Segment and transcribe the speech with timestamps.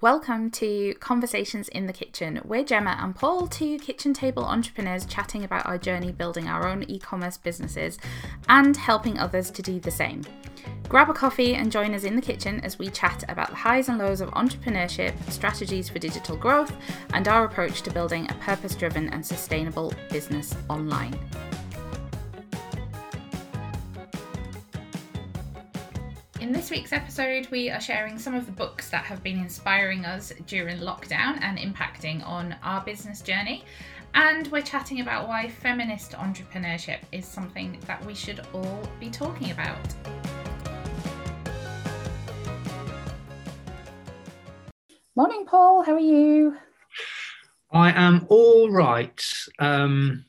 [0.00, 2.40] Welcome to Conversations in the Kitchen.
[2.44, 6.84] We're Gemma and Paul, two kitchen table entrepreneurs chatting about our journey building our own
[6.84, 7.98] e commerce businesses
[8.48, 10.22] and helping others to do the same.
[10.88, 13.88] Grab a coffee and join us in the kitchen as we chat about the highs
[13.88, 16.72] and lows of entrepreneurship, strategies for digital growth,
[17.12, 21.18] and our approach to building a purpose driven and sustainable business online.
[26.68, 30.34] This week's episode, we are sharing some of the books that have been inspiring us
[30.46, 33.64] during lockdown and impacting on our business journey.
[34.12, 39.50] And we're chatting about why feminist entrepreneurship is something that we should all be talking
[39.50, 39.78] about.
[45.16, 45.84] Morning, Paul.
[45.84, 46.54] How are you?
[47.70, 49.24] I am all right.
[49.58, 50.26] Um,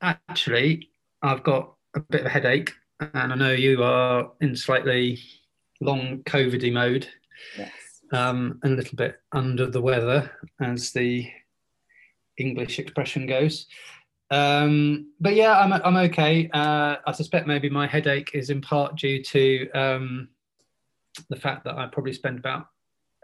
[0.00, 0.90] actually,
[1.22, 5.18] I've got a bit of a headache, and I know you are in slightly
[5.82, 7.08] long COVIDy mode.
[7.58, 7.70] Yes.
[8.12, 11.30] Um, and a little bit under the weather, as the
[12.38, 13.66] English expression goes.
[14.30, 16.48] Um, but yeah, I'm, I'm okay.
[16.52, 20.28] Uh, I suspect maybe my headache is in part due to um,
[21.28, 22.68] the fact that I probably spend about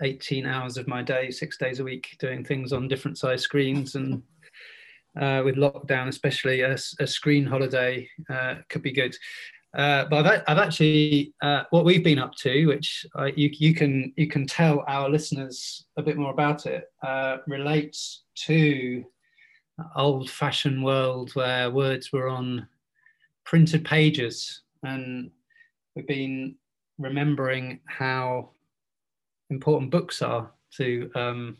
[0.02, 3.94] 18 hours of my day, six days a week, doing things on different size screens.
[3.94, 4.22] And
[5.18, 9.16] uh, with lockdown, especially a, a screen holiday uh, could be good.
[9.76, 13.74] Uh, but I've, I've actually uh, what we've been up to, which uh, you, you
[13.74, 19.04] can you can tell our listeners a bit more about it, uh, relates to
[19.94, 22.66] old-fashioned world where words were on
[23.44, 25.30] printed pages, and
[25.94, 26.56] we've been
[26.98, 28.50] remembering how
[29.50, 31.56] important books are to um,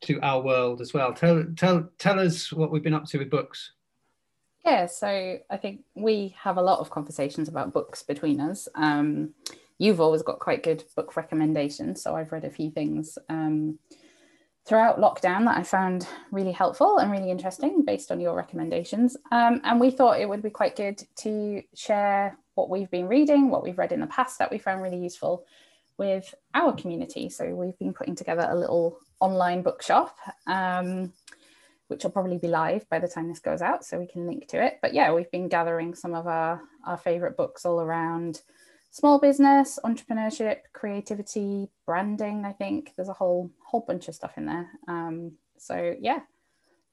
[0.00, 1.12] to our world as well.
[1.12, 3.72] Tell tell tell us what we've been up to with books.
[4.64, 8.68] Yeah, so I think we have a lot of conversations about books between us.
[8.74, 9.34] Um,
[9.78, 13.78] you've always got quite good book recommendations, so I've read a few things um,
[14.66, 19.16] throughout lockdown that I found really helpful and really interesting based on your recommendations.
[19.32, 23.50] Um, and we thought it would be quite good to share what we've been reading,
[23.50, 25.46] what we've read in the past that we found really useful
[25.96, 27.30] with our community.
[27.30, 30.16] So we've been putting together a little online bookshop.
[30.46, 31.12] Um,
[31.88, 34.46] which will probably be live by the time this goes out, so we can link
[34.48, 34.78] to it.
[34.80, 38.42] But yeah, we've been gathering some of our, our favorite books all around
[38.90, 42.44] small business, entrepreneurship, creativity, branding.
[42.44, 44.68] I think there's a whole whole bunch of stuff in there.
[44.86, 46.20] Um, so yeah,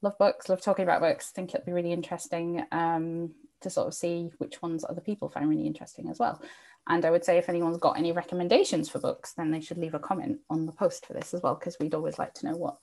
[0.02, 1.32] love books, love talking about books.
[1.32, 3.32] think it'll be really interesting um,
[3.62, 6.42] to sort of see which ones other people find really interesting as well.
[6.88, 9.96] And I would say if anyone's got any recommendations for books, then they should leave
[9.96, 12.56] a comment on the post for this as well, because we'd always like to know
[12.56, 12.78] what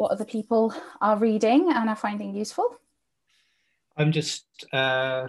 [0.00, 2.74] what other people are reading and are finding useful?
[3.98, 5.28] I'm just, uh,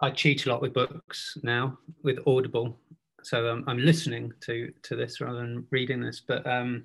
[0.00, 2.78] I cheat a lot with books now with Audible.
[3.22, 6.22] So um, I'm listening to, to this rather than reading this.
[6.26, 6.84] But um,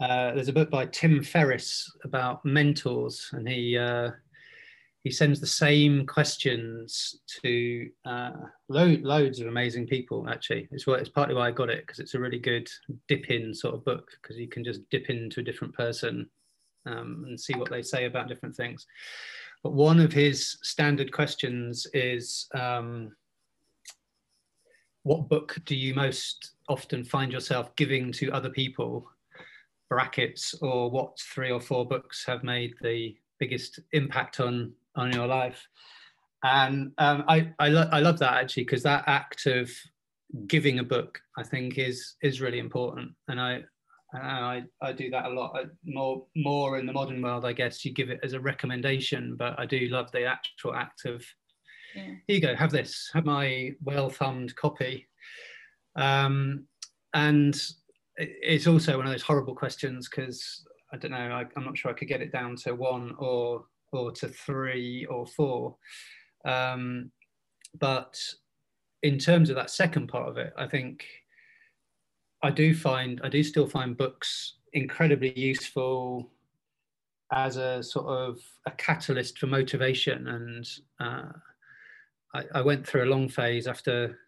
[0.00, 4.12] uh, there's a book by Tim Ferriss about mentors, and he uh,
[5.04, 8.32] he sends the same questions to uh,
[8.68, 10.28] lo- loads of amazing people.
[10.28, 12.68] Actually, it's what it's partly why I got it because it's a really good
[13.06, 16.28] dip in sort of book because you can just dip into a different person
[16.86, 18.86] um, and see what they say about different things.
[19.62, 23.14] But one of his standard questions is, um,
[25.04, 29.08] "What book do you most often find yourself giving to other people?"
[29.88, 35.26] Brackets or what three or four books have made the biggest impact on on your
[35.26, 35.66] life.
[36.44, 39.70] And um, I I, lo- I love that actually because that act of
[40.46, 43.64] giving a book I think is is really important, and I
[44.14, 47.44] I, I do that a lot more more in the modern world.
[47.44, 51.04] I guess you give it as a recommendation, but I do love the actual act
[51.06, 51.24] of
[51.94, 52.02] yeah.
[52.26, 55.08] here you go, have this, have my well thumbed copy.
[55.96, 56.66] Um,
[57.14, 57.60] and
[58.16, 61.90] it's also one of those horrible questions because I don't know, I, I'm not sure
[61.90, 65.76] I could get it down to one or or to three or four.
[66.44, 67.10] Um,
[67.78, 68.18] but
[69.02, 71.04] in terms of that second part of it, I think
[72.42, 76.30] I do find I do still find books incredibly useful
[77.32, 80.28] as a sort of a catalyst for motivation.
[80.28, 80.68] And
[81.00, 81.32] uh,
[82.34, 84.18] I, I, went through a long phase after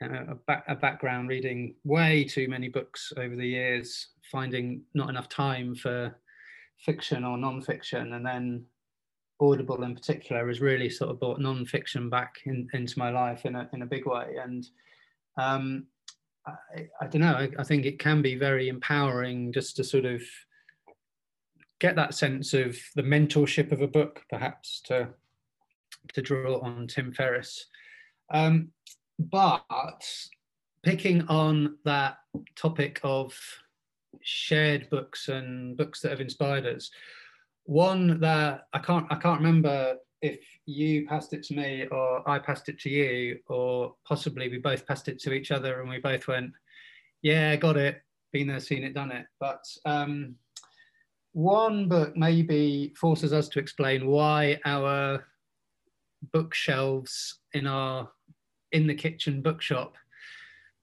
[0.00, 5.28] a, back, a background reading way too many books over the years, finding not enough
[5.28, 6.14] time for
[6.78, 8.64] fiction or non-fiction and then
[9.40, 13.54] audible in particular has really sort of brought non-fiction back in, into my life in
[13.54, 14.36] a, in a big way.
[14.42, 14.66] And
[15.36, 15.86] um,
[16.46, 20.06] I, I, don't know I, I, think it can be very empowering just to sort
[20.06, 20.22] of
[21.78, 25.08] get that sense of the mentorship of a book perhaps to
[26.14, 27.66] to draw on tim ferriss.
[28.30, 28.68] Um,
[29.18, 30.04] but
[30.82, 32.18] picking on that
[32.54, 33.34] topic of
[34.22, 36.90] shared books and books that have inspired us,
[37.64, 42.38] one that I can't I can't remember if you passed it to me or I
[42.38, 45.98] passed it to you, or possibly we both passed it to each other and we
[45.98, 46.52] both went,
[47.22, 48.02] "Yeah, got it,
[48.32, 50.36] been there, seen it, done it." But um,
[51.32, 55.26] one book maybe forces us to explain why our
[56.32, 58.10] bookshelves in our
[58.72, 59.96] in the kitchen bookshop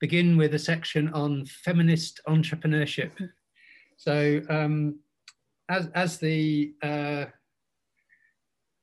[0.03, 3.11] begin with a section on feminist entrepreneurship.
[3.95, 4.99] So, um,
[5.69, 7.23] as as the uh,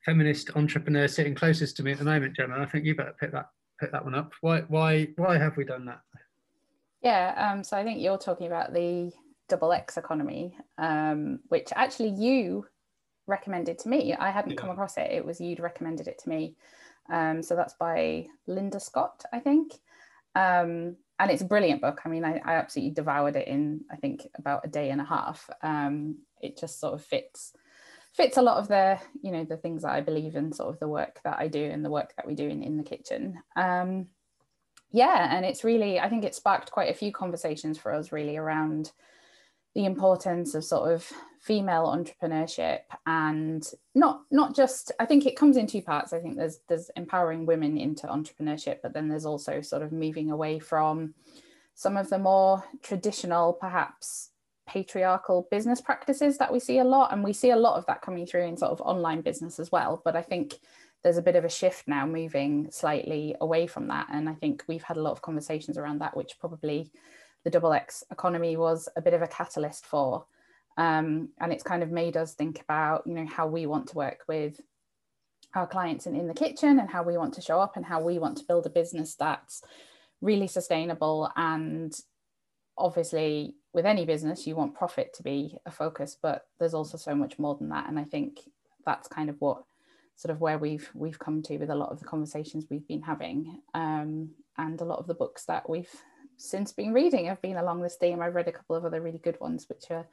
[0.06, 3.32] feminist entrepreneur sitting closest to me at the moment, Gemma, I think you better pick
[3.32, 4.32] that pick that one up.
[4.40, 6.00] Why why why have we done that?
[7.02, 9.12] Yeah, um, so I think you're talking about the
[9.50, 12.64] double X economy, um, which actually you
[13.26, 14.14] recommended to me.
[14.14, 14.56] I hadn't yeah.
[14.56, 15.10] come across it.
[15.10, 16.56] It was you'd recommended it to me.
[17.12, 19.74] Um, so that's by Linda Scott, I think.
[20.34, 22.00] Um, and it's a brilliant book.
[22.04, 25.04] I mean, I, I, absolutely devoured it in, I think, about a day and a
[25.04, 25.48] half.
[25.62, 27.52] Um, it just sort of fits
[28.14, 30.80] fits a lot of the, you know, the things that I believe in, sort of
[30.80, 33.40] the work that I do and the work that we do in, in the kitchen.
[33.54, 34.06] Um,
[34.90, 38.36] yeah, and it's really, I think it sparked quite a few conversations for us really
[38.36, 38.90] around
[39.74, 45.56] the importance of sort of female entrepreneurship and not not just i think it comes
[45.56, 46.12] in two parts.
[46.12, 50.30] I think there's there's empowering women into entrepreneurship but then there's also sort of moving
[50.30, 51.14] away from
[51.74, 54.30] some of the more traditional perhaps
[54.70, 57.12] patriarchal business practices that we see a lot.
[57.12, 59.72] And we see a lot of that coming through in sort of online business as
[59.72, 60.00] well.
[60.04, 60.60] But i think
[61.02, 64.06] there's a bit of a shift now moving slightly away from that.
[64.12, 66.92] And i think we've had a lot of conversations around that which probably
[67.44, 70.26] the double X economy was a bit of a catalyst for.
[70.76, 73.96] Um, and it's kind of made us think about, you know, how we want to
[73.96, 74.60] work with
[75.54, 78.00] our clients in, in the kitchen and how we want to show up and how
[78.00, 79.62] we want to build a business that's
[80.20, 81.30] really sustainable.
[81.36, 81.92] And
[82.78, 87.14] obviously, with any business, you want profit to be a focus, but there's also so
[87.14, 87.88] much more than that.
[87.88, 88.40] And I think
[88.86, 89.64] that's kind of what
[90.16, 93.02] sort of where we've we've come to with a lot of the conversations we've been
[93.02, 94.28] having um,
[94.58, 95.90] and a lot of the books that we've
[96.40, 98.20] since been reading have been along this theme.
[98.20, 100.06] I've read a couple of other really good ones, which are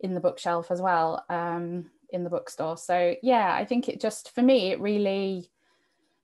[0.00, 2.76] in the bookshelf as well, um, in the bookstore.
[2.76, 5.50] So yeah, I think it just for me, it really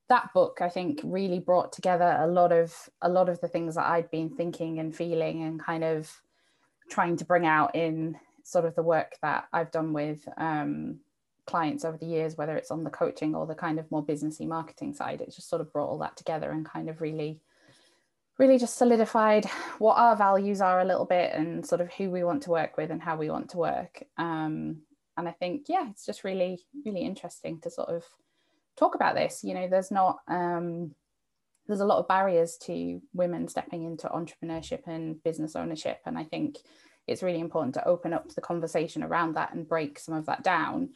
[0.09, 3.75] that book I think really brought together a lot of a lot of the things
[3.75, 6.11] that I'd been thinking and feeling and kind of
[6.91, 11.01] trying to bring out in sort of the work that I've done with um,
[11.47, 14.47] clients over the years, whether it's on the coaching or the kind of more businessy
[14.47, 15.21] marketing side.
[15.21, 17.41] It just sort of brought all that together and kind of really
[18.39, 19.45] really just solidified
[19.79, 22.77] what our values are a little bit and sort of who we want to work
[22.77, 24.03] with and how we want to work.
[24.17, 24.79] Um,
[25.17, 28.05] and I think, yeah, it's just really, really interesting to sort of
[28.77, 29.45] talk about this.
[29.45, 30.95] You know, there's not, um,
[31.67, 36.01] there's a lot of barriers to women stepping into entrepreneurship and business ownership.
[36.07, 36.59] And I think
[37.07, 40.43] it's really important to open up the conversation around that and break some of that
[40.43, 40.91] down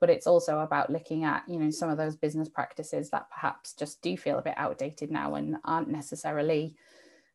[0.00, 3.72] but it's also about looking at you know some of those business practices that perhaps
[3.72, 6.74] just do feel a bit outdated now and aren't necessarily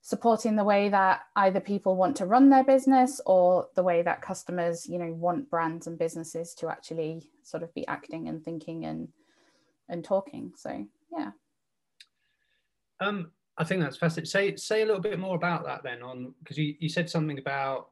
[0.04, 4.22] supporting the way that either people want to run their business or the way that
[4.22, 8.86] customers you know want brands and businesses to actually sort of be acting and thinking
[8.86, 9.08] and
[9.90, 10.54] and talking.
[10.56, 10.86] So
[11.16, 11.32] yeah.
[13.00, 14.30] Um i think that's fascinating.
[14.30, 17.38] Say say a little bit more about that then on because you, you said something
[17.38, 17.90] about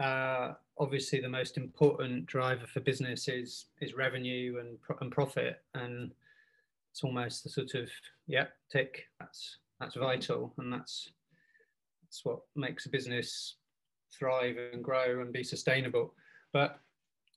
[0.00, 6.12] uh obviously the most important driver for business is is revenue and and profit and
[6.90, 7.90] it's almost the sort of
[8.26, 11.10] yeah tick that's that's vital and that's
[12.02, 13.56] that's what makes a business
[14.16, 16.14] thrive and grow and be sustainable.
[16.52, 16.80] But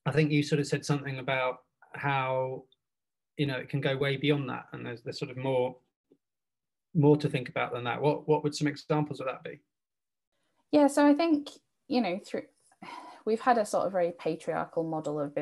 [0.05, 1.59] i think you sort of said something about
[1.93, 2.63] how
[3.37, 5.75] you know it can go way beyond that and there's there's sort of more
[6.93, 8.01] more to think about than that.
[8.01, 9.61] What what would some examples of that be?
[10.71, 11.49] Yeah so i think
[11.87, 12.43] you know through
[13.25, 15.35] we've had a sort of very patriarchal model of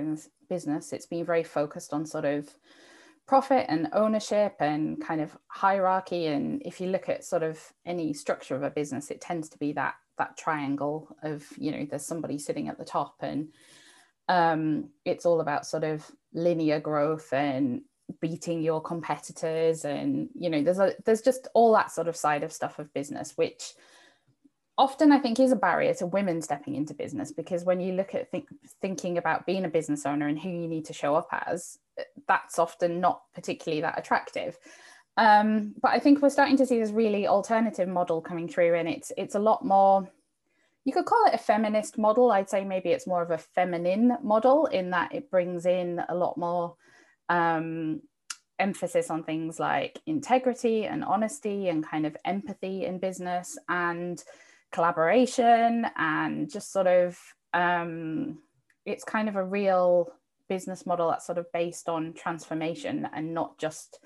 [0.50, 0.93] business.
[0.93, 2.50] It's been very focused on sort of
[3.27, 6.27] profit and ownership and kind of hierarchy.
[6.27, 9.57] And if you look at sort of any structure of a business, it tends to
[9.57, 13.48] be that that triangle of you know there's somebody sitting at the top and
[14.27, 17.81] um, it's all about sort of linear growth and
[18.21, 22.43] beating your competitors and you know there's a there's just all that sort of side
[22.43, 23.74] of stuff of business which
[24.79, 28.15] often I think is a barrier to women stepping into business because when you look
[28.15, 28.48] at think,
[28.81, 31.77] thinking about being a business owner and who you need to show up as,
[32.29, 34.57] that's often not particularly that attractive.
[35.17, 38.88] Um, but I think we're starting to see this really alternative model coming through, and
[38.88, 40.09] it's it's a lot more.
[40.86, 42.31] You could call it a feminist model.
[42.31, 46.15] I'd say maybe it's more of a feminine model in that it brings in a
[46.15, 46.75] lot more
[47.27, 48.01] um,
[48.59, 54.24] emphasis on things like integrity and honesty and kind of empathy in business and
[54.71, 57.17] collaboration and just sort of
[57.53, 58.39] um,
[58.85, 60.11] it's kind of a real
[60.47, 63.99] business model that's sort of based on transformation and not just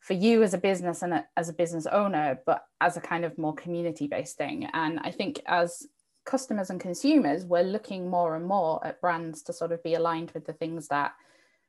[0.00, 3.24] for you as a business and a, as a business owner but as a kind
[3.24, 4.68] of more community based thing.
[4.72, 5.86] And i think as
[6.24, 10.32] customers and consumers we're looking more and more at brands to sort of be aligned
[10.32, 11.12] with the things that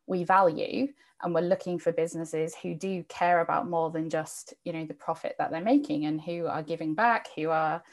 [0.08, 0.88] we value.
[1.22, 4.94] And we're looking for businesses who do care about more than just you know the
[4.94, 7.84] profit that they're making and who are giving back who are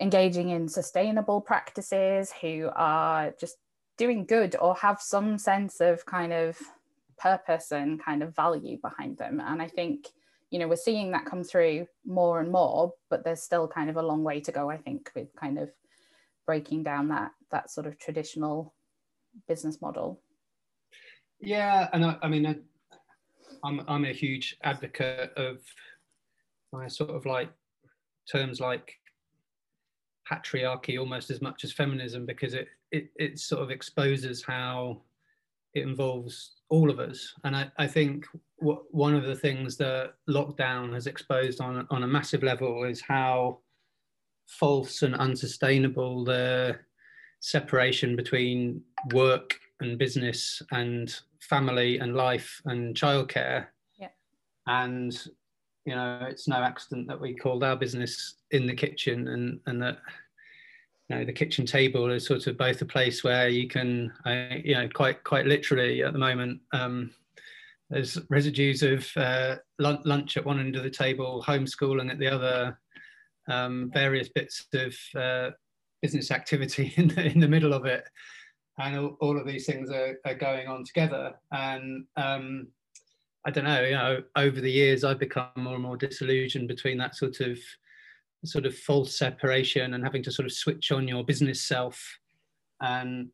[0.00, 3.56] engaging in sustainable practices who are just
[3.96, 6.58] doing good or have some sense of kind of
[7.18, 9.40] purpose and kind of value behind them.
[9.40, 10.08] And i think
[10.50, 13.96] you know we're seeing that come through more and more but there's still kind of
[13.96, 15.70] a long way to go i think with kind of
[16.46, 18.74] breaking down that that sort of traditional
[19.48, 20.20] business model.
[21.40, 22.56] Yeah, and I, I mean, I,
[23.64, 25.58] I'm I'm a huge advocate of
[26.72, 27.50] my sort of like
[28.30, 28.94] terms like
[30.30, 35.00] patriarchy almost as much as feminism because it it, it sort of exposes how
[35.74, 38.26] it involves all of us and i, I think
[38.56, 43.00] what, one of the things that lockdown has exposed on, on a massive level is
[43.00, 43.58] how
[44.46, 46.78] false and unsustainable the
[47.40, 48.80] separation between
[49.12, 53.66] work and business and family and life and childcare.
[53.98, 54.08] Yeah.
[54.66, 55.14] And
[55.84, 59.82] you know, it's no accident that we called our business in the kitchen and and
[59.82, 59.98] that
[61.08, 64.56] you know the kitchen table is sort of both a place where you can uh,
[64.64, 67.10] you know quite quite literally at the moment um,
[67.90, 72.78] there's residues of uh, lunch at one end of the table homeschooling at the other
[73.48, 75.50] um, various bits of uh,
[76.00, 78.04] business activity in the, in the middle of it
[78.78, 81.34] and all, all of these things are, are, going on together.
[81.52, 82.68] And um,
[83.46, 86.98] I don't know, you know, over the years, I've become more and more disillusioned between
[86.98, 87.58] that sort of
[88.44, 92.18] sort of false separation and having to sort of switch on your business self
[92.82, 93.28] and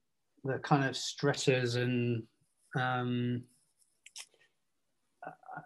[0.44, 2.22] the kind of stressors and
[2.76, 3.42] um,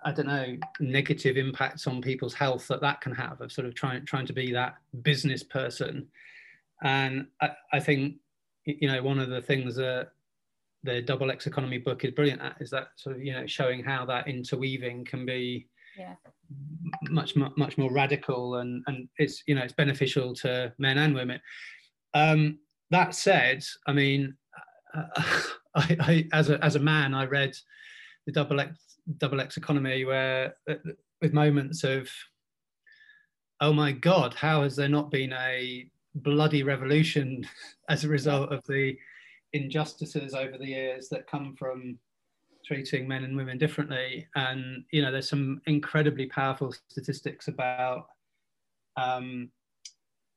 [0.02, 3.74] I don't know negative impacts on people's health that that can have of sort of
[3.74, 6.06] trying trying to be that business person.
[6.82, 8.16] And I, I think
[8.64, 10.10] you know, one of the things that
[10.84, 13.82] the double X economy book is brilliant at is that sort of, you know, showing
[13.82, 15.66] how that interweaving can be
[15.98, 16.14] yeah.
[17.08, 21.40] much, much more radical and, and it's, you know, it's beneficial to men and women.
[22.12, 22.58] Um,
[22.90, 24.36] that said, I mean,
[24.94, 27.56] I, I, as a as a man, I read
[28.26, 30.54] the double X double X economy where
[31.20, 32.08] with moments of,
[33.60, 37.46] oh my God, how has there not been a bloody revolution
[37.88, 38.96] as a result of the
[39.54, 41.98] injustices over the years that come from
[42.66, 44.26] treating men and women differently.
[44.34, 48.06] And you know, there's some incredibly powerful statistics about
[48.96, 49.50] um,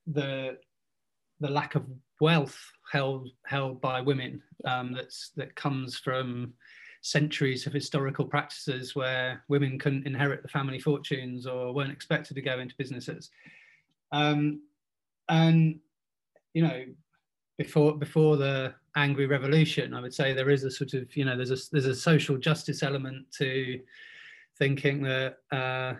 [0.06, 0.56] the
[1.40, 1.84] the lack of
[2.20, 2.58] wealth
[2.90, 6.54] held held by women um, that's that comes from
[7.02, 12.42] centuries of historical practices where women couldn't inherit the family fortunes or weren't expected to
[12.42, 13.30] go into businesses.
[14.10, 14.62] Um,
[15.28, 15.78] and
[16.54, 16.84] you know
[17.58, 21.36] before before the angry revolution i would say there is a sort of you know
[21.36, 23.78] there's a there's a social justice element to
[24.58, 25.94] thinking that uh,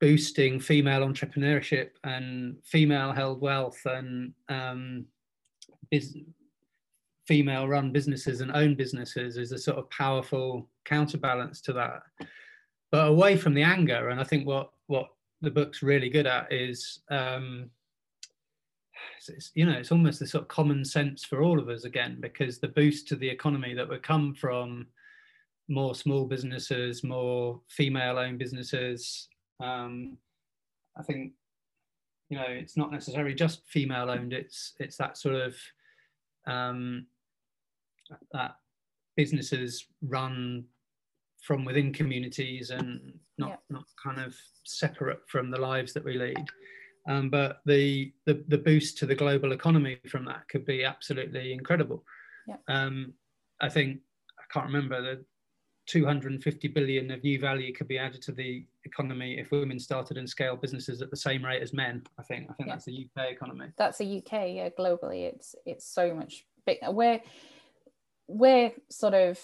[0.00, 5.04] boosting female entrepreneurship and female held wealth and um,
[5.90, 6.16] is
[7.26, 12.02] female run businesses and own businesses is a sort of powerful counterbalance to that.
[12.92, 15.08] But away from the anger and i think what what
[15.42, 17.68] the book's really good at is um,
[19.28, 22.18] it's, you know it's almost the sort of common sense for all of us again
[22.20, 24.86] because the boost to the economy that would come from
[25.68, 29.28] more small businesses more female owned businesses
[29.60, 30.16] um,
[30.98, 31.32] i think
[32.28, 35.54] you know it's not necessarily just female owned it's it's that sort of
[36.46, 37.06] um,
[38.32, 38.56] that
[39.16, 40.64] businesses run
[41.42, 43.56] from within communities and not yeah.
[43.70, 44.34] not kind of
[44.64, 46.46] separate from the lives that we lead
[47.06, 51.52] um, but the, the, the boost to the global economy from that could be absolutely
[51.52, 52.04] incredible.
[52.48, 52.60] Yep.
[52.68, 53.12] Um,
[53.60, 54.00] I think
[54.38, 55.24] I can't remember the
[55.86, 60.28] 250 billion of new value could be added to the economy if women started and
[60.28, 62.02] scaled businesses at the same rate as men.
[62.18, 63.66] I think I think that's the UK economy.
[63.76, 64.48] That's the UK.
[64.48, 66.78] Yeah, globally, it's it's so much big.
[66.88, 67.20] We're
[68.26, 69.38] we're sort of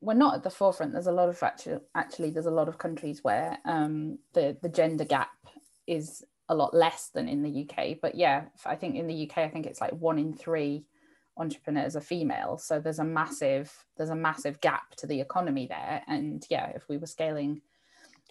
[0.00, 0.92] we're not at the forefront.
[0.92, 4.68] There's a lot of actually actually there's a lot of countries where um, the the
[4.68, 5.30] gender gap
[5.86, 7.98] is a lot less than in the UK.
[8.00, 10.84] But yeah, I think in the UK, I think it's like one in three
[11.36, 12.56] entrepreneurs are female.
[12.58, 16.02] So there's a massive there's a massive gap to the economy there.
[16.06, 17.60] And yeah if we were scaling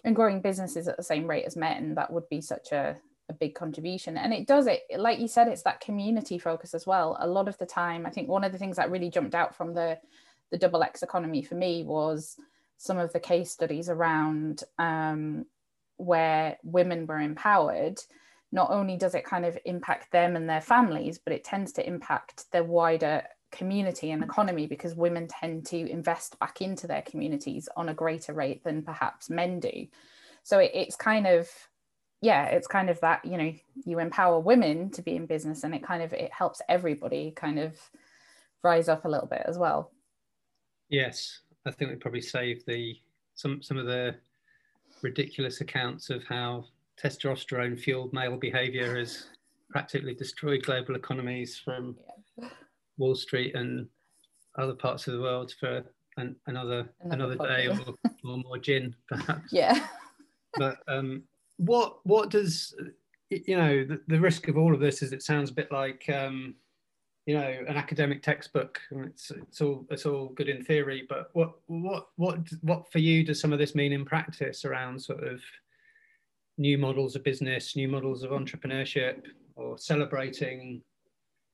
[0.04, 2.96] and growing businesses at the same rate as men that would be such a,
[3.28, 4.16] a big contribution.
[4.16, 7.16] And it does it like you said it's that community focus as well.
[7.20, 9.54] A lot of the time i think one of the things that really jumped out
[9.54, 9.98] from the
[10.50, 12.36] the double x economy for me was
[12.78, 15.46] some of the case studies around um,
[15.96, 17.98] where women were empowered
[18.52, 21.86] not only does it kind of impact them and their families, but it tends to
[21.86, 27.68] impact their wider community and economy because women tend to invest back into their communities
[27.76, 29.86] on a greater rate than perhaps men do.
[30.42, 31.48] So it, it's kind of,
[32.20, 33.52] yeah, it's kind of that, you know,
[33.84, 37.58] you empower women to be in business and it kind of, it helps everybody kind
[37.58, 37.76] of
[38.62, 39.90] rise up a little bit as well.
[40.88, 42.96] Yes, I think we probably save the,
[43.34, 44.14] some, some of the
[45.02, 46.64] ridiculous accounts of how
[47.02, 49.26] testosterone fueled male behavior has
[49.70, 51.96] practically destroyed global economies from
[52.40, 52.48] yeah.
[52.96, 53.86] Wall Street and
[54.58, 55.84] other parts of the world for
[56.16, 59.52] an, another another, another day or, or, more gin perhaps.
[59.52, 59.86] Yeah.
[60.54, 61.24] But um,
[61.58, 62.74] what what does
[63.28, 66.08] you know the, the, risk of all of this is it sounds a bit like
[66.08, 66.54] um,
[67.26, 71.28] you know an academic textbook and it's it's all it's all good in theory but
[71.32, 75.24] what what what what for you does some of this mean in practice around sort
[75.24, 75.40] of
[76.58, 79.22] new models of business, new models of entrepreneurship,
[79.56, 80.82] or celebrating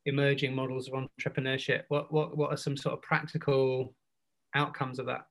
[0.07, 1.83] emerging models of entrepreneurship?
[1.89, 3.95] What, what, what are some sort of practical
[4.55, 5.27] outcomes of that?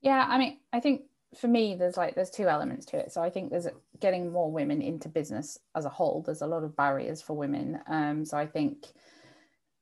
[0.00, 1.02] Yeah, I mean, I think
[1.38, 3.12] for me, there's like there's two elements to it.
[3.12, 3.66] So I think there's
[4.00, 6.22] getting more women into business as a whole.
[6.22, 7.80] There's a lot of barriers for women.
[7.88, 8.86] Um, so I think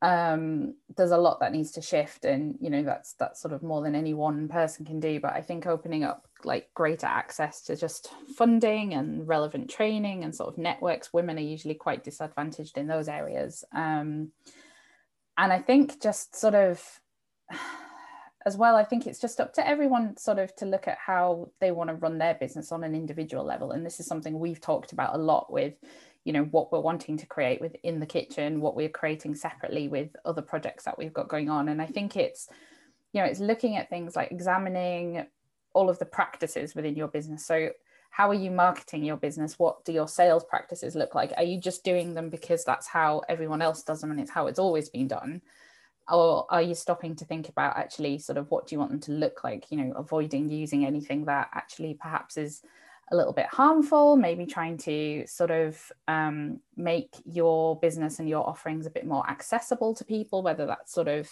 [0.03, 3.63] um, there's a lot that needs to shift and you know that's that's sort of
[3.63, 5.21] more than any one person can do.
[5.21, 10.35] But i think opening up like greater access to just funding and relevant training and
[10.35, 13.65] sort of networks women are usually quite disadvantaged in those areas.
[13.73, 14.33] Um,
[15.39, 17.01] and i think just sort of
[18.47, 21.49] as well i think it's just up to everyone sort of to look at how
[21.61, 23.73] they want to run their business on an individual level.
[23.73, 25.75] And this is something we've talked about a lot with
[26.25, 30.15] you know what we're wanting to create within the kitchen what we're creating separately with
[30.25, 31.69] other projects that we've got going on.
[31.69, 32.49] And i think it's
[33.13, 35.27] you know it's looking at things like examining
[35.75, 37.47] all of the practices within your business.
[37.47, 37.71] So
[38.11, 39.59] how are you marketing your business?
[39.59, 41.33] What do your sales practices look like?
[41.39, 44.49] Are you just doing them because that's how everyone else does them and it's how
[44.49, 45.41] it's always been done
[46.09, 49.01] or are you stopping to think about actually sort of what do you want them
[49.01, 52.63] to look like you know avoiding using anything that actually perhaps is
[53.13, 58.49] a little bit harmful, maybe trying to sort of um, make your business and your
[58.49, 61.29] offerings a bit more accessible to people, whether that's sort of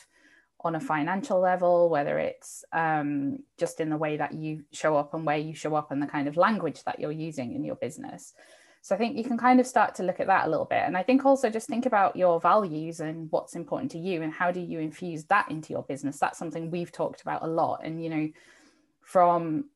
[0.62, 5.14] on a financial level, whether it's um, just in the way that you show up
[5.14, 7.76] and where you show up and the kind of language that you're using in your
[7.76, 8.35] business.
[8.82, 10.82] So I think you can kind of start to look at that a little bit.
[10.84, 14.32] And I think also just think about your values and what's important to you and
[14.32, 16.18] how do you infuse that into your business.
[16.18, 17.82] That's something we've talked about a lot.
[17.84, 18.28] And, you know,
[19.02, 19.66] from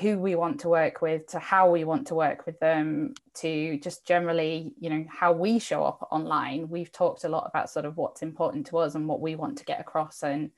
[0.00, 3.78] who we want to work with to how we want to work with them to
[3.80, 7.84] just generally you know how we show up online we've talked a lot about sort
[7.84, 10.50] of what's important to us and what we want to get across and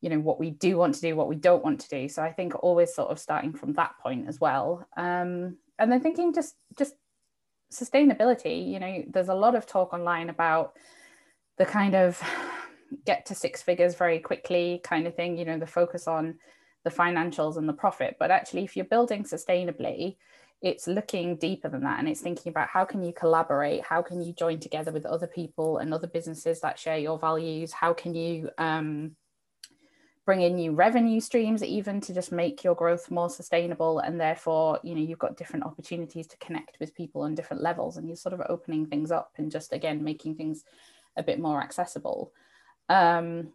[0.00, 2.22] you know what we do want to do what we don't want to do so
[2.22, 6.32] i think always sort of starting from that point as well um, and then thinking
[6.32, 6.94] just just
[7.72, 10.74] sustainability you know there's a lot of talk online about
[11.58, 12.22] the kind of
[13.04, 16.36] get to six figures very quickly kind of thing you know the focus on
[16.86, 18.14] the financials and the profit.
[18.18, 20.16] But actually if you're building sustainably
[20.62, 24.22] it's looking deeper than that and it's thinking about how can you collaborate how can
[24.22, 28.14] you join together with other people and other businesses that share your values how can
[28.14, 29.14] you um,
[30.26, 34.00] bring in new revenue streams even to just make your growth more sustainable.
[34.00, 37.96] And therefore you know you've got different opportunities to connect with people on different levels
[37.96, 40.64] and you're sort of opening things up and just again making things
[41.16, 42.32] a bit more accessible.
[42.90, 43.52] Um,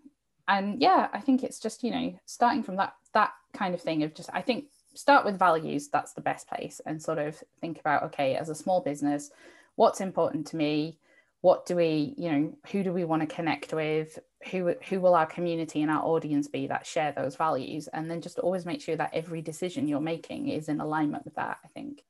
[0.47, 4.03] and yeah i think it's just you know starting from that that kind of thing
[4.03, 7.79] of just i think start with values that's the best place and sort of think
[7.79, 9.31] about okay as a small business
[9.75, 10.97] what's important to me
[11.41, 14.17] what do we you know who do we want to connect with?
[14.51, 17.87] Who who will our community and our audience be that share those values?
[17.91, 21.35] And then just always make sure that every decision you're making is in alignment with
[21.35, 22.03] that i think.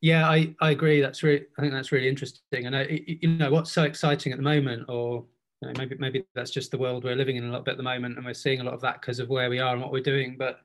[0.00, 1.00] Yeah i i agree.
[1.00, 2.66] That's really i think that's really interesting.
[2.66, 5.24] And I, you know what's so exciting at the moment or
[5.60, 7.76] you know, maybe maybe that's just the world we're living in a little bit at
[7.76, 9.80] the moment, and we're seeing a lot of that because of where we are and
[9.80, 10.36] what we're doing.
[10.36, 10.60] But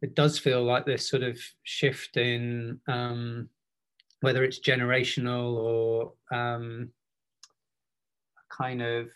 [0.00, 3.48] it does feel like this sort of shift in um,
[4.20, 6.90] whether it's generational or um,
[8.50, 9.08] kind of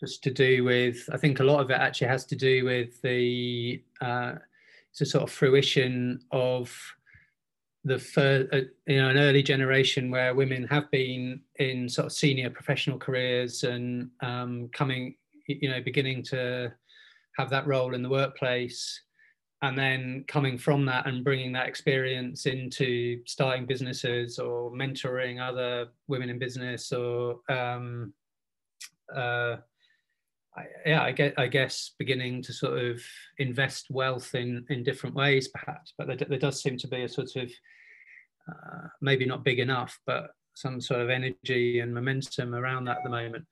[0.00, 1.08] just to do with.
[1.12, 4.34] I think a lot of it actually has to do with the uh,
[4.90, 6.74] it's a sort of fruition of
[7.84, 12.12] the first, uh, you know, an early generation where women have been in sort of
[12.12, 15.16] senior professional careers and um, coming,
[15.46, 16.72] you know, beginning to
[17.38, 19.00] have that role in the workplace,
[19.62, 25.88] and then coming from that and bringing that experience into starting businesses or mentoring other
[26.08, 28.12] women in business or um,
[29.16, 29.56] uh,
[30.56, 33.00] I, yeah, I guess, I guess beginning to sort of
[33.38, 35.94] invest wealth in in different ways, perhaps.
[35.96, 37.50] But there, there does seem to be a sort of
[38.48, 43.04] uh, maybe not big enough, but some sort of energy and momentum around that at
[43.04, 43.44] the moment.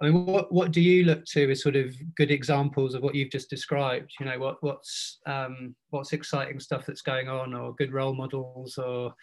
[0.00, 3.14] I mean, what what do you look to as sort of good examples of what
[3.14, 4.12] you've just described?
[4.18, 8.76] You know, what what's um, what's exciting stuff that's going on, or good role models,
[8.76, 9.14] or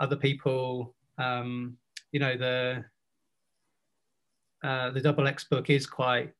[0.00, 0.94] other people.
[1.18, 1.76] Um,
[2.12, 2.84] you know, the
[4.62, 6.32] uh, the Double X book is quite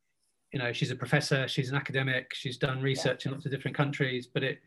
[0.53, 3.31] you know she's a professor she's an academic she's done research yeah.
[3.31, 4.59] in lots of different countries but it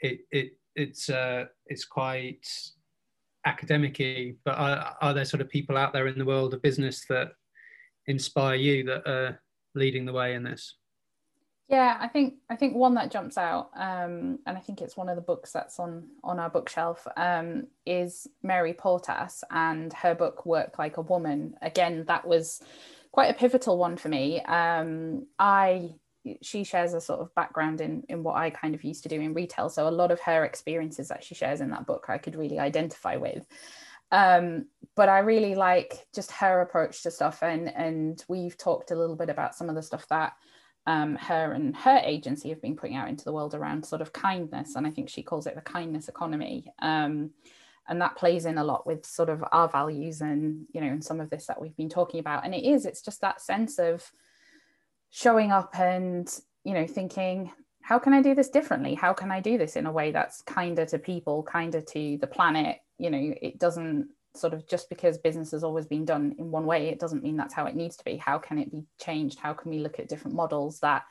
[0.00, 2.46] it, it it's uh, it's quite
[3.46, 3.96] academic
[4.44, 7.32] but are, are there sort of people out there in the world of business that
[8.06, 9.40] inspire you that are
[9.74, 10.76] leading the way in this
[11.70, 15.08] yeah i think i think one that jumps out um, and i think it's one
[15.08, 20.44] of the books that's on on our bookshelf um, is mary portas and her book
[20.44, 22.60] work like a woman again that was
[23.12, 24.40] quite a pivotal one for me.
[24.42, 25.94] Um, I
[26.42, 29.20] she shares a sort of background in in what I kind of used to do
[29.20, 32.18] in retail, so a lot of her experiences that she shares in that book I
[32.18, 33.46] could really identify with.
[34.12, 38.96] Um, but I really like just her approach to stuff, and and we've talked a
[38.96, 40.34] little bit about some of the stuff that
[40.86, 44.12] um, her and her agency have been putting out into the world around sort of
[44.12, 46.72] kindness, and I think she calls it the kindness economy.
[46.80, 47.30] Um,
[47.88, 51.04] and that plays in a lot with sort of our values and you know and
[51.04, 52.44] some of this that we've been talking about.
[52.44, 54.10] And it is it's just that sense of
[55.10, 56.32] showing up and
[56.64, 57.50] you know thinking
[57.82, 58.94] how can i do this differently?
[58.94, 62.26] How can i do this in a way that's kinder to people kinder to the
[62.26, 62.78] planet?
[62.96, 66.64] You know it doesn't sort of just because business has always been done in one
[66.64, 69.38] way it doesn't mean that's how it needs to be how can it be changed
[69.38, 71.02] how can we look at different models that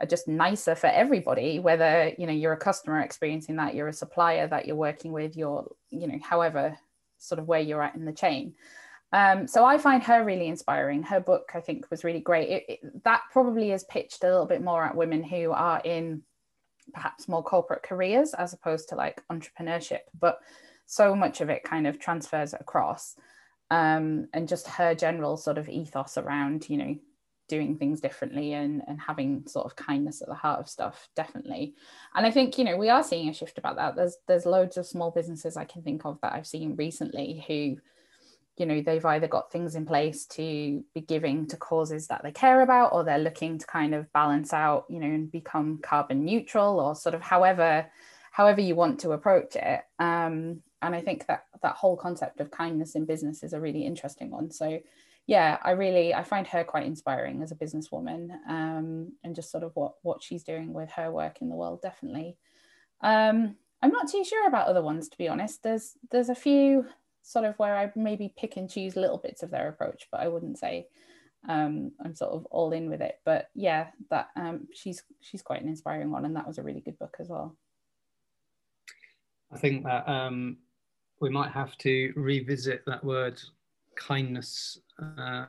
[0.00, 3.92] are just nicer for everybody whether you know you're a customer experiencing that you're a
[3.92, 6.76] supplier that you're working with you're you know however
[7.18, 8.54] sort of where you're at in the chain
[9.12, 11.04] um, so I find her really inspiring.
[11.04, 12.48] Her book, I think, was really great.
[12.48, 16.22] It, it, that probably is pitched a little bit more at women who are in
[16.92, 20.40] perhaps more corporate careers as opposed to like entrepreneurship, but
[20.86, 23.16] so much of it kind of transfers across.
[23.70, 26.96] Um, and just her general sort of ethos around, you know,
[27.48, 31.74] doing things differently and, and having sort of kindness at the heart of stuff definitely
[32.14, 34.76] and i think you know we are seeing a shift about that there's there's loads
[34.76, 37.76] of small businesses i can think of that i've seen recently who
[38.56, 42.32] you know they've either got things in place to be giving to causes that they
[42.32, 46.24] care about or they're looking to kind of balance out you know and become carbon
[46.24, 47.86] neutral or sort of however
[48.30, 52.50] however you want to approach it um, and i think that that whole concept of
[52.50, 54.78] kindness in business is a really interesting one so
[55.26, 59.64] yeah, I really I find her quite inspiring as a businesswoman, um, and just sort
[59.64, 61.80] of what what she's doing with her work in the world.
[61.80, 62.36] Definitely,
[63.00, 65.62] um, I'm not too sure about other ones to be honest.
[65.62, 66.86] There's there's a few
[67.22, 70.28] sort of where I maybe pick and choose little bits of their approach, but I
[70.28, 70.88] wouldn't say
[71.48, 73.18] um, I'm sort of all in with it.
[73.24, 76.80] But yeah, that um, she's she's quite an inspiring one, and that was a really
[76.80, 77.56] good book as well.
[79.50, 80.58] I think that um,
[81.24, 83.40] we might have to revisit that word
[83.96, 85.46] kindness, uh,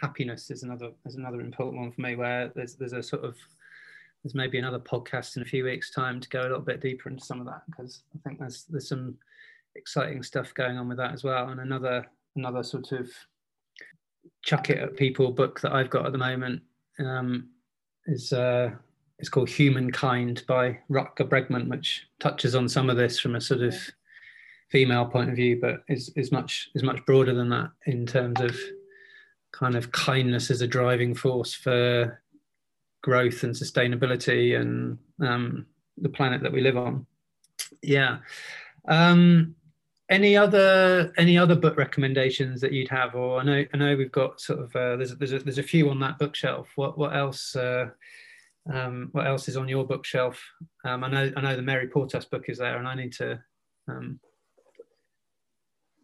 [0.00, 2.16] happiness is another is another important one for me.
[2.16, 3.36] Where there's there's a sort of
[4.24, 7.08] there's maybe another podcast in a few weeks' time to go a little bit deeper
[7.08, 9.14] into some of that because I think there's there's some
[9.76, 11.50] exciting stuff going on with that as well.
[11.50, 13.08] And another another sort of
[14.42, 16.62] chuck it at people book that I've got at the moment
[16.98, 17.48] um,
[18.06, 18.70] is uh,
[19.20, 23.62] it's called Humankind by Rutger Bregman, which touches on some of this from a sort
[23.62, 23.76] of
[24.70, 28.40] female point of view, but is, is much is much broader than that in terms
[28.40, 28.56] of
[29.52, 32.22] kind of kindness as a driving force for
[33.02, 35.66] growth and sustainability and um,
[35.98, 37.06] the planet that we live on.
[37.82, 38.18] Yeah.
[38.88, 39.54] Um,
[40.08, 44.10] any other any other book recommendations that you'd have, or I know I know we've
[44.10, 46.68] got sort of uh, there's there's a, there's a few on that bookshelf.
[46.74, 47.54] What what else?
[47.54, 47.90] Uh,
[48.70, 50.42] um, what else is on your bookshelf?
[50.84, 53.40] Um, I know I know the Mary Portas book is there, and I need to
[53.88, 54.18] um,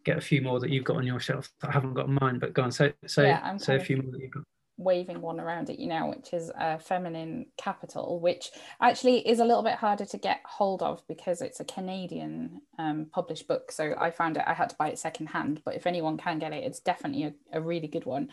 [0.07, 2.39] get a few more that you've got on your shelf that I haven't got mine.
[2.39, 4.43] But go on, say say yeah, say a few more that you've got.
[4.79, 9.45] Waving one around at you now, which is uh, Feminine Capital, which actually is a
[9.45, 13.71] little bit harder to get hold of because it's a Canadian um, published book.
[13.71, 15.61] So I found it, I had to buy it secondhand.
[15.65, 18.29] But if anyone can get it, it's definitely a, a really good one.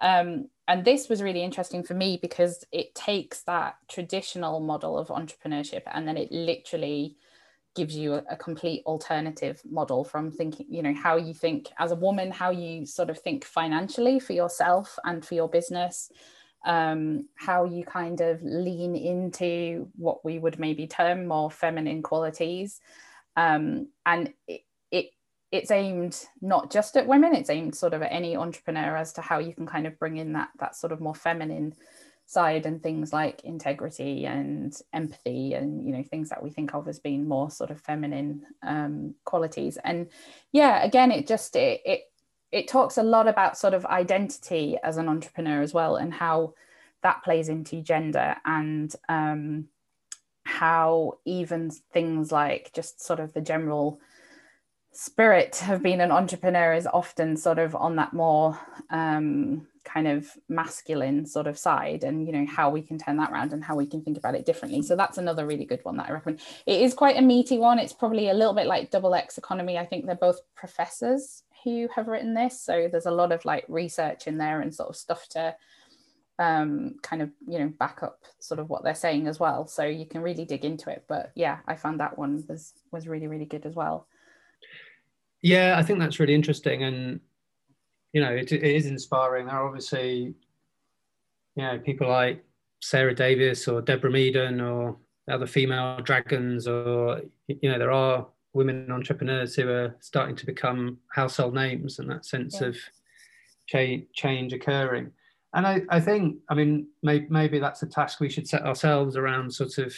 [0.00, 5.08] Um, and this was really interesting for me because it takes that traditional model of
[5.08, 7.16] entrepreneurship and then it literally
[7.74, 11.92] gives you a, a, complete alternative model from thinking you know how you think as
[11.92, 16.10] a woman how you sort of think financially for yourself and for your business
[16.64, 22.80] um, how you kind of lean into what we would maybe term more feminine qualities.
[23.36, 25.10] Um, and it, it
[25.50, 29.20] it's aimed not just at women it's aimed sort of at any entrepreneur as to
[29.20, 31.74] how you can kind of bring in that that sort of more feminine
[32.26, 36.88] side and things like integrity and empathy and you know things that we think of
[36.88, 39.78] as being more sort of feminine um, qualities.
[39.84, 40.08] And
[40.52, 42.00] yeah again it just it, it
[42.50, 46.54] it talks a lot about sort of identity as an entrepreneur as well and how
[47.02, 49.66] that plays into gender and um,
[50.44, 54.00] how even things like just sort of the general
[54.92, 58.58] spirit of being an entrepreneur is often sort of on that more
[58.90, 63.30] um, kind of masculine sort of side and you know how we can turn that
[63.30, 64.82] around and how we can think about it differently.
[64.82, 67.78] So that's another really good one that i recommend it is quite a meaty one.
[67.78, 69.78] It's probably a little bit like double x economy.
[69.78, 72.60] I think they're both professors who have written this.
[72.60, 75.54] So there's a lot of like research in there and sort of stuff to
[76.38, 79.66] um, kind of you know back up sort of what they're saying as well.
[79.66, 81.04] So you can really dig into it.
[81.08, 84.08] But yeah i found that one was was really really good as well.
[85.42, 86.82] Yeah i think that's really interesting.
[86.82, 87.20] And
[88.14, 89.46] you know, it, it is inspiring.
[89.46, 90.34] There are obviously,
[91.56, 92.42] you know, people like
[92.80, 94.96] Sara Davies or Deborah Meaden or
[95.30, 100.98] other female dragons, or you know, there are women entrepreneurs who are starting to become
[101.10, 102.68] household names, and that sense yeah.
[102.68, 102.76] of
[103.66, 105.10] change change occurring.
[105.54, 109.16] And I, I think, I mean, maybe, maybe that's a task we should set ourselves
[109.16, 109.94] around, sort of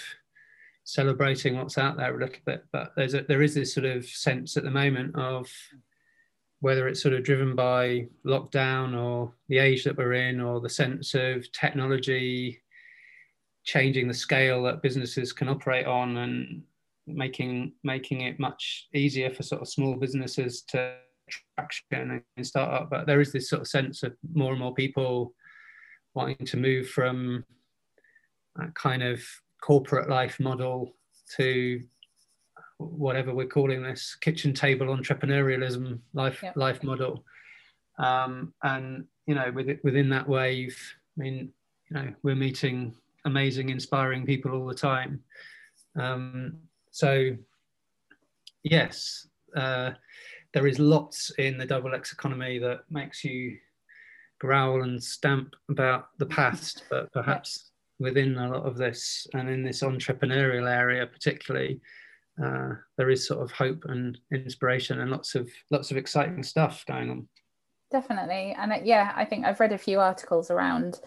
[0.84, 2.64] celebrating what's out there a little bit.
[2.72, 5.50] But there's a, there is this sort of sense at the moment of
[6.60, 10.68] whether it's sort of driven by lockdown or the age that we're in or the
[10.68, 12.60] sense of technology
[13.64, 16.62] changing the scale that businesses can operate on and
[17.06, 20.94] making making it much easier for sort of small businesses to
[21.56, 22.90] traction and start up.
[22.90, 25.34] But there is this sort of sense of more and more people
[26.14, 27.44] wanting to move from
[28.56, 29.20] that kind of
[29.62, 30.94] corporate life model
[31.36, 31.82] to
[32.78, 36.56] whatever we're calling this kitchen table entrepreneurialism life yep.
[36.56, 37.24] life model.
[37.98, 40.78] Um, and you know with, within that wave
[41.18, 41.50] i mean
[41.90, 45.20] you know we're meeting amazing inspiring people all the time.
[45.98, 46.58] Um,
[46.90, 47.30] so
[48.62, 49.92] yes uh,
[50.52, 53.56] there is lots in the double x economy that makes you
[54.38, 59.62] growl and stamp about the past but perhaps within a lot of this and in
[59.62, 61.80] this entrepreneurial area particularly
[62.42, 66.84] uh, there is sort of hope and inspiration and lots of lots of exciting stuff
[66.86, 67.28] going on.
[67.90, 71.00] Definitely, and it, yeah, I think I've read a few articles around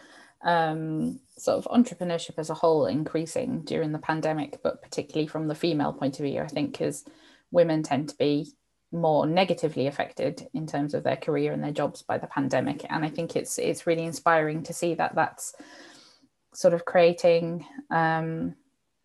[0.44, 5.56] um, sort of entrepreneurship as a whole increasing during the pandemic, but particularly from the
[5.56, 7.04] female point of view, I think because
[7.52, 8.54] women tend to be
[8.92, 13.06] more negatively affected in terms of their career and their jobs by the pandemic, and
[13.06, 15.54] I think it's it's really inspiring to see that that's
[16.54, 18.56] sort of creating um,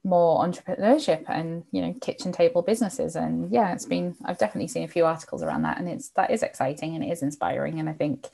[0.05, 3.17] more entrepreneurship and you know kitchen table businesses.
[3.17, 6.31] And yeah it's been i've definitely seen a few articles around that and it's that
[6.31, 7.81] is exciting and it is inspiring.
[7.81, 8.29] And i think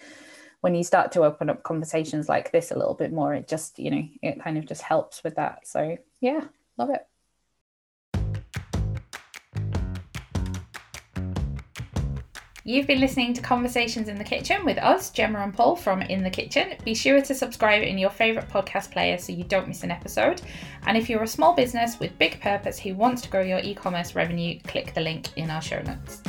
[0.60, 3.78] when you start to open up conversations like this a little bit more it just
[3.78, 5.66] you know it kind of just helps with that.
[5.66, 6.44] So yeah
[6.76, 7.06] love it
[12.62, 16.22] You've been listening to Conversations in the Kitchen with us, Gemma and Paul from In
[16.22, 16.74] the Kitchen.
[16.84, 20.42] Be sure to subscribe in your favourite podcast player so you don't miss an episode.
[20.84, 23.74] And if you're a small business with big purpose who wants to grow your e
[23.74, 26.20] commerce revenue, click the link in our show notes.